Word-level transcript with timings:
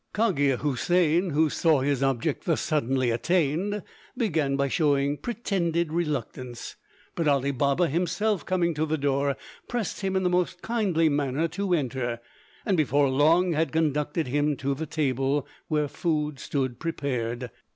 Cogia 0.13 0.57
Houssain, 0.57 1.29
who 1.29 1.47
saw 1.47 1.81
his 1.81 2.01
object 2.01 2.45
thus 2.45 2.61
suddenly 2.61 3.11
attained, 3.11 3.83
began 4.17 4.55
by 4.55 4.67
showing 4.67 5.15
pretended 5.15 5.93
reluctance, 5.93 6.75
but 7.13 7.27
Ali 7.27 7.51
Baba 7.51 7.87
himself 7.87 8.43
coming 8.43 8.73
to 8.73 8.87
the 8.87 8.97
door, 8.97 9.37
pressed 9.67 10.01
him 10.01 10.15
in 10.15 10.23
the 10.23 10.27
most 10.31 10.63
kindly 10.63 11.07
manner 11.07 11.47
to 11.49 11.75
enter, 11.75 12.19
and 12.65 12.75
before 12.77 13.09
long 13.09 13.53
had 13.53 13.71
conducted 13.71 14.25
him 14.25 14.57
to 14.57 14.73
the 14.73 14.87
table, 14.87 15.47
where 15.67 15.87
food 15.87 16.39
stood 16.39 16.79
prepared. 16.79 17.51